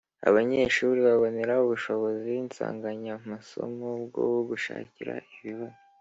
[0.29, 5.79] abanyeshuri babonera ubushobozi nsanganyamasomo bwo gushakira ibibazo